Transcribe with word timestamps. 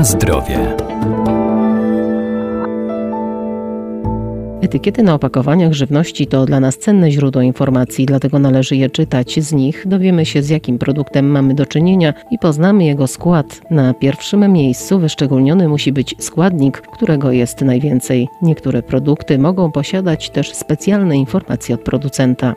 Na 0.00 0.04
zdrowie. 0.04 0.76
Etykiety 4.62 5.02
na 5.02 5.14
opakowaniach 5.14 5.72
żywności 5.72 6.26
to 6.26 6.46
dla 6.46 6.60
nas 6.60 6.78
cenne 6.78 7.10
źródło 7.10 7.42
informacji, 7.42 8.06
dlatego 8.06 8.38
należy 8.38 8.76
je 8.76 8.90
czytać. 8.90 9.40
Z 9.40 9.52
nich 9.52 9.84
dowiemy 9.88 10.26
się, 10.26 10.42
z 10.42 10.48
jakim 10.48 10.78
produktem 10.78 11.26
mamy 11.26 11.54
do 11.54 11.66
czynienia 11.66 12.14
i 12.30 12.38
poznamy 12.38 12.84
jego 12.84 13.06
skład. 13.06 13.60
Na 13.70 13.94
pierwszym 13.94 14.52
miejscu 14.52 14.98
wyszczególniony 14.98 15.68
musi 15.68 15.92
być 15.92 16.14
składnik, 16.18 16.80
którego 16.80 17.32
jest 17.32 17.60
najwięcej. 17.60 18.28
Niektóre 18.42 18.82
produkty 18.82 19.38
mogą 19.38 19.72
posiadać 19.72 20.30
też 20.30 20.52
specjalne 20.52 21.16
informacje 21.16 21.74
od 21.74 21.80
producenta. 21.80 22.54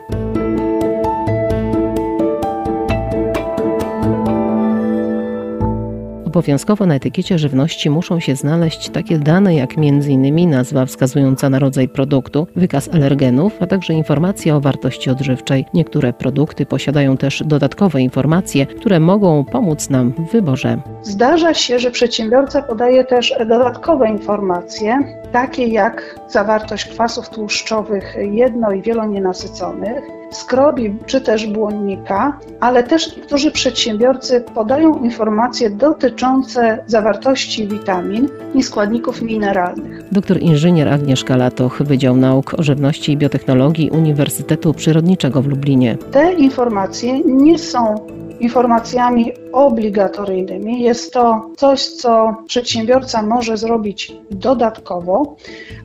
Obowiązkowo 6.34 6.86
na 6.86 6.94
etykiecie 6.94 7.38
żywności 7.38 7.90
muszą 7.90 8.20
się 8.20 8.36
znaleźć 8.36 8.88
takie 8.88 9.18
dane 9.18 9.54
jak 9.54 9.70
m.in. 9.78 10.50
nazwa 10.50 10.86
wskazująca 10.86 11.50
na 11.50 11.58
rodzaj 11.58 11.88
produktu, 11.88 12.46
wykaz 12.56 12.88
alergenów, 12.88 13.52
a 13.60 13.66
także 13.66 13.94
informacje 13.94 14.56
o 14.56 14.60
wartości 14.60 15.10
odżywczej. 15.10 15.64
Niektóre 15.74 16.12
produkty 16.12 16.66
posiadają 16.66 17.16
też 17.16 17.42
dodatkowe 17.46 18.00
informacje, 18.00 18.66
które 18.66 19.00
mogą 19.00 19.44
pomóc 19.44 19.90
nam 19.90 20.12
w 20.12 20.32
wyborze. 20.32 20.93
Zdarza 21.04 21.54
się, 21.54 21.78
że 21.78 21.90
przedsiębiorca 21.90 22.62
podaje 22.62 23.04
też 23.04 23.34
dodatkowe 23.38 24.08
informacje, 24.08 24.98
takie 25.32 25.66
jak 25.66 26.20
zawartość 26.28 26.84
kwasów 26.84 27.28
tłuszczowych 27.28 28.16
jedno- 28.32 28.72
i 28.72 28.82
wielonienasyconych, 28.82 30.04
skrobi 30.30 30.98
czy 31.06 31.20
też 31.20 31.46
błonnika, 31.46 32.38
ale 32.60 32.82
też 32.82 33.16
niektórzy 33.16 33.50
przedsiębiorcy 33.50 34.44
podają 34.54 35.02
informacje 35.02 35.70
dotyczące 35.70 36.78
zawartości 36.86 37.68
witamin 37.68 38.28
i 38.54 38.62
składników 38.62 39.22
mineralnych. 39.22 40.12
Doktor 40.12 40.40
inżynier 40.40 40.88
Agnieszka 40.88 41.36
Latoch, 41.36 41.82
Wydział 41.82 42.16
Nauk 42.16 42.54
o 42.58 42.62
Żywności 42.62 43.12
i 43.12 43.16
Biotechnologii 43.16 43.90
Uniwersytetu 43.90 44.74
Przyrodniczego 44.74 45.42
w 45.42 45.46
Lublinie. 45.46 45.96
Te 46.10 46.32
informacje 46.32 47.20
nie 47.24 47.58
są 47.58 48.06
informacjami 48.40 49.32
obligatoryjnymi. 49.52 50.82
Jest 50.82 51.12
to 51.12 51.50
coś, 51.56 51.86
co 51.86 52.36
przedsiębiorca 52.46 53.22
może 53.22 53.56
zrobić 53.56 54.12
dodatkowo, 54.30 55.36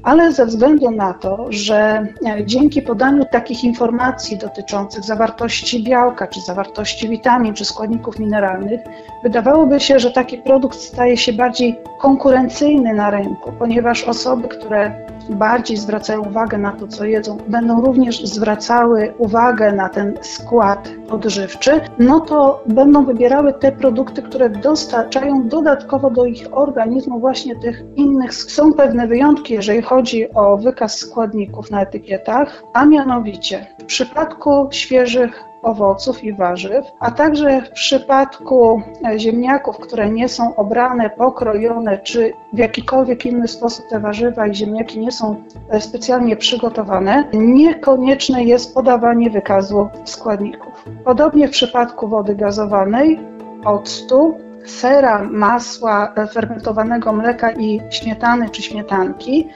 ale 0.04 0.32
ze 0.32 0.46
względu 0.46 0.92
na 0.92 1.14
to, 1.14 1.46
że 1.50 2.08
dzięki 2.46 2.82
podaniu 2.82 3.26
takich 3.32 3.64
informacji 3.64 4.38
dotyczących 4.38 5.04
zawartości 5.04 5.84
białka, 5.84 6.28
czy 6.28 6.42
zawartości 6.42 7.10
witamin, 7.10 7.54
czy 7.54 7.66
składników 7.66 8.20
mineralnych, 8.20 8.80
wydawałoby 9.24 9.80
się, 9.80 10.00
że 10.00 10.12
taki 10.12 10.38
produkt 10.38 10.80
staje 10.80 11.18
się 11.18 11.34
bardziej 11.34 11.76
konkurencyjny 12.00 12.94
na 12.94 13.10
rynku, 13.10 13.52
ponieważ 13.60 14.04
osoby, 14.04 14.48
które 14.48 15.10
bardziej 15.30 15.78
zwracają 15.78 16.22
uwagę 16.26 16.58
na 16.58 16.72
to, 16.72 16.88
co 16.88 17.06
jedzą, 17.06 17.38
będą 17.48 17.82
również 17.82 18.26
zwracały 18.26 19.14
uwagę 19.18 19.72
na 19.72 19.90
ten 19.90 20.18
skład 20.22 20.90
odżywczy, 21.10 21.82
no 22.00 22.20
to 22.20 22.64
będą 22.66 23.06
wybierały 23.06 23.54
te 23.54 23.72
produkty, 23.72 24.22
które 24.22 24.50
dostarczają 24.50 25.48
dodatkowo 25.48 26.10
do 26.10 26.26
ich 26.26 26.48
organizmu 26.52 27.20
właśnie 27.20 27.56
tych 27.56 27.84
innych. 27.96 28.34
Są 28.34 28.74
pewne 28.74 29.08
wyjątki, 29.08 29.54
jeżeli 29.54 29.82
chodzi 29.82 30.34
o 30.34 30.58
wykaz 30.58 30.98
składników 30.98 31.72
na 31.72 31.82
etykietach, 31.82 32.64
a 32.74 32.86
mianowicie 32.86 33.68
w 33.80 33.86
przypadku 33.86 34.68
świeżych 34.72 35.49
owoców 35.62 36.24
i 36.24 36.34
warzyw, 36.34 36.86
a 37.00 37.12
także 37.12 37.62
w 37.62 37.70
przypadku 37.70 38.82
e, 39.06 39.20
ziemniaków, 39.20 39.78
które 39.78 40.10
nie 40.10 40.30
są 40.30 40.56
obrane, 40.56 41.10
pokrojone, 41.10 41.98
czy 41.98 42.34
w 42.54 42.58
jakikolwiek 42.58 43.26
inny 43.26 43.48
sposób 43.48 43.88
te 43.90 44.00
warzywa 44.00 44.48
i 44.48 44.56
ziemniaki 44.56 45.00
nie 45.00 45.12
są 45.12 45.44
e, 45.70 45.82
specjalnie 45.82 46.36
przygotowane, 46.36 47.24
niekonieczne 47.34 48.44
jest 48.44 48.74
podawanie 48.74 49.30
wykazu 49.30 49.88
składników. 50.06 50.86
Podobnie 51.06 51.48
w 51.48 51.52
przypadku 51.52 52.08
wody 52.08 52.36
gazowanej, 52.36 53.20
octu, 53.66 54.38
sera, 54.66 55.24
masła, 55.24 56.14
e, 56.16 56.28
fermentowanego 56.28 57.14
mleka 57.14 57.52
i 57.52 57.82
śmietany 57.90 58.50
czy 58.50 58.62
śmietanki, 58.62 59.48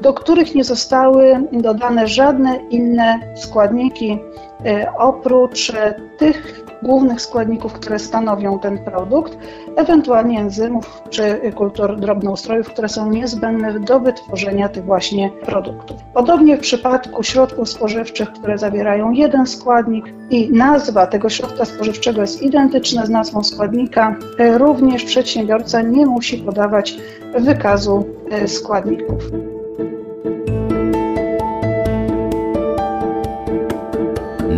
do 0.00 0.14
których 0.14 0.54
nie 0.54 0.64
zostały 0.64 1.48
dodane 1.52 2.08
żadne 2.08 2.56
inne 2.70 3.18
składniki 3.36 4.18
e, 4.66 4.92
oprócz 4.98 5.70
e, 5.70 5.94
tych 6.18 6.64
głównych 6.82 7.20
składników, 7.20 7.72
które 7.72 7.98
stanowią 7.98 8.58
ten 8.58 8.78
produkt, 8.78 9.38
ewentualnie 9.76 10.40
enzymów 10.40 11.02
czy 11.10 11.52
kultur 11.54 11.96
drobnoustrojów, 11.96 12.66
które 12.66 12.88
są 12.88 13.10
niezbędne 13.10 13.80
do 13.80 14.00
wytworzenia 14.00 14.68
tych 14.68 14.84
właśnie 14.84 15.30
produktów. 15.30 15.96
Podobnie 16.14 16.56
w 16.56 16.60
przypadku 16.60 17.22
środków 17.22 17.68
spożywczych, 17.68 18.32
które 18.32 18.58
zawierają 18.58 19.10
jeden 19.10 19.46
składnik 19.46 20.04
i 20.30 20.52
nazwa 20.52 21.06
tego 21.06 21.28
środka 21.28 21.64
spożywczego 21.64 22.20
jest 22.20 22.42
identyczna 22.42 23.06
z 23.06 23.10
nazwą 23.10 23.44
składnika, 23.44 24.16
e, 24.38 24.58
również 24.58 25.04
przedsiębiorca 25.04 25.82
nie 25.82 26.06
musi 26.06 26.38
podawać 26.38 26.96
wykazu 27.38 28.04
składników. 28.46 29.22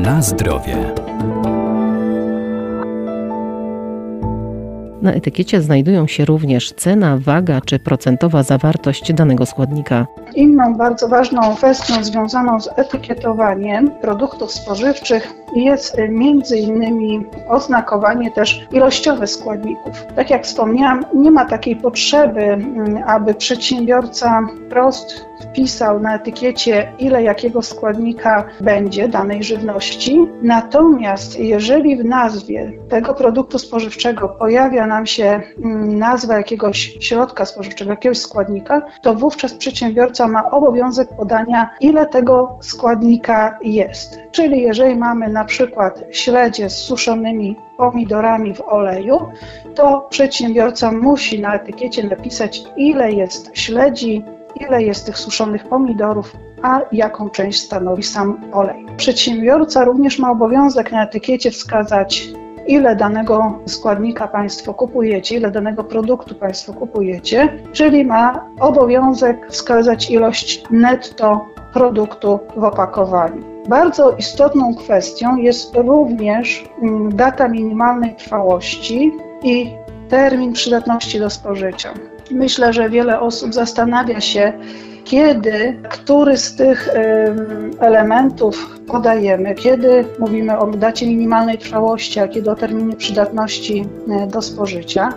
Na 0.03 0.23
zdrowie. 0.23 0.77
Na 5.03 5.13
etykiecie 5.13 5.63
znajdują 5.63 6.07
się 6.07 6.25
również 6.25 6.73
cena, 6.73 7.19
waga 7.19 7.61
czy 7.61 7.79
procentowa 7.79 8.43
zawartość 8.43 9.13
danego 9.13 9.47
składnika. 9.47 10.07
Inną 10.35 10.77
bardzo 10.77 11.09
ważną 11.09 11.57
kwestią 11.57 12.05
związaną 12.05 12.61
z 12.61 12.69
etykietowaniem 12.77 13.91
produktów 13.91 14.53
spożywczych 14.53 15.33
jest 15.55 15.97
między 16.09 16.59
innymi 16.59 17.27
oznakowanie 17.49 18.31
też 18.31 18.67
ilościowe 18.73 19.27
składników. 19.27 20.07
Tak 20.17 20.31
jak 20.31 20.45
wspomniałam, 20.45 21.05
nie 21.15 21.31
ma 21.31 21.45
takiej 21.45 21.77
potrzeby, 21.77 22.43
mm, 22.43 23.03
aby 23.07 23.35
przedsiębiorca 23.35 24.41
prost 24.71 25.31
wpisał 25.41 26.01
na 26.01 26.15
etykiecie, 26.15 26.93
ile 26.99 27.23
jakiego 27.23 27.63
składnika 27.63 28.45
będzie 28.61 29.09
danej 29.09 29.45
żywności. 29.45 30.27
Natomiast 30.43 31.39
jeżeli 31.39 31.97
w 31.97 32.05
nazwie 32.05 32.73
tego 32.89 33.15
produktu 33.15 33.59
spożywczego 33.59 34.29
pojawia 34.29 34.87
nam 34.87 35.07
się 35.07 35.41
mm, 35.65 35.99
nazwa 35.99 36.37
jakiegoś 36.37 36.79
środka 37.01 37.45
spożywczego, 37.45 37.91
jakiegoś 37.91 38.19
składnika, 38.19 38.83
to 39.03 39.15
wówczas 39.15 39.55
przedsiębiorca 39.55 40.29
ma 40.29 40.51
obowiązek 40.51 41.09
podania, 41.17 41.71
ile 41.81 42.07
tego 42.07 42.59
składnika 42.61 43.59
jest. 43.63 44.19
Czyli 44.31 44.63
jeżeli 44.63 44.97
mamy 44.97 45.29
na 45.29 45.40
przykład 45.45 46.05
śledzie 46.11 46.71
z 46.71 46.77
suszonymi 46.77 47.57
pomidorami 47.77 48.55
w 48.55 48.61
oleju, 48.61 49.19
to 49.75 50.07
przedsiębiorca 50.11 50.93
musi 50.93 51.41
na 51.41 51.55
etykiecie 51.55 52.05
napisać, 52.05 52.63
ile 52.77 53.13
jest 53.13 53.51
śledzi, 53.55 54.25
ile 54.57 54.83
jest 54.83 55.07
tych 55.07 55.19
suszonych 55.19 55.65
pomidorów, 55.65 56.37
a 56.63 56.81
jaką 56.93 57.31
część 57.31 57.61
stanowi 57.61 58.03
sam 58.03 58.41
olej. 58.53 58.87
Przedsiębiorca 58.97 59.85
również 59.85 60.19
ma 60.19 60.31
obowiązek 60.31 60.93
na 60.93 61.05
etykiecie 61.05 61.51
wskazać, 61.51 62.29
ile 62.67 62.97
danego 62.97 63.59
składnika 63.67 64.29
Państwo 64.29 64.75
kupujecie, 64.75 65.37
ile 65.37 65.51
danego 65.51 65.85
produktu 65.85 66.35
Państwo 66.35 66.73
kupujecie, 66.73 67.63
czyli 67.73 68.05
ma 68.05 68.47
obowiązek 68.61 69.47
wskazać 69.51 70.11
ilość 70.11 70.63
netto 70.71 71.47
produktu 71.73 72.39
w 72.57 72.65
opakowaniu. 72.65 73.50
Bardzo 73.71 74.11
istotną 74.11 74.75
kwestią 74.75 75.37
jest 75.37 75.75
również 75.75 76.65
mm, 76.83 77.17
data 77.17 77.49
minimalnej 77.49 78.17
trwałości 78.17 79.13
i 79.43 79.71
termin 80.09 80.53
przydatności 80.53 81.19
do 81.19 81.31
spożycia. 81.31 81.95
Myślę, 82.31 82.73
że 82.73 82.91
wiele 82.91 83.21
osób 83.21 83.55
zastanawia 83.55 84.21
się, 84.21 84.53
kiedy, 85.05 85.77
który 85.89 86.37
z 86.37 86.57
tych 86.57 86.89
elementów 87.81 88.81
podajemy, 88.87 89.55
kiedy 89.55 90.05
mówimy 90.19 90.59
o 90.59 90.67
dacie 90.67 91.07
minimalnej 91.07 91.59
trwałości, 91.59 92.21
a 92.21 92.29
kiedy 92.29 92.51
o 92.51 92.55
terminie 92.55 92.97
przydatności 92.97 93.85
e, 94.11 94.27
do 94.27 94.43
spożycia. 94.43 95.13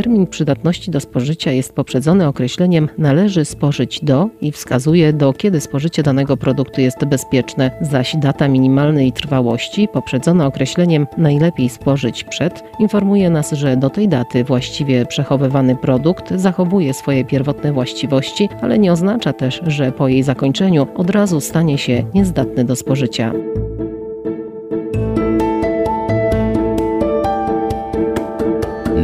Termin 0.00 0.26
przydatności 0.26 0.90
do 0.90 1.00
spożycia 1.00 1.52
jest 1.52 1.72
poprzedzony 1.74 2.26
określeniem 2.26 2.88
należy 2.98 3.44
spożyć 3.44 4.04
do 4.04 4.28
i 4.40 4.52
wskazuje 4.52 5.12
do 5.12 5.32
kiedy 5.32 5.60
spożycie 5.60 6.02
danego 6.02 6.36
produktu 6.36 6.80
jest 6.80 7.04
bezpieczne, 7.04 7.70
zaś 7.80 8.16
data 8.16 8.48
minimalnej 8.48 9.12
trwałości 9.12 9.88
poprzedzona 9.92 10.46
określeniem 10.46 11.06
najlepiej 11.18 11.68
spożyć 11.68 12.24
przed 12.24 12.62
informuje 12.78 13.30
nas, 13.30 13.52
że 13.52 13.76
do 13.76 13.90
tej 13.90 14.08
daty 14.08 14.44
właściwie 14.44 15.06
przechowywany 15.06 15.76
produkt 15.76 16.30
zachowuje 16.36 16.94
swoje 16.94 17.24
pierwotne 17.24 17.72
właściwości, 17.72 18.48
ale 18.62 18.78
nie 18.78 18.92
oznacza 18.92 19.32
też, 19.32 19.60
że 19.66 19.92
po 19.92 20.08
jej 20.08 20.22
zakończeniu 20.22 20.86
od 20.94 21.10
razu 21.10 21.40
stanie 21.40 21.78
się 21.78 22.04
niezdatny 22.14 22.64
do 22.64 22.76
spożycia. 22.76 23.32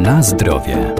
Na 0.06 0.22
zdrowie. 0.22 0.94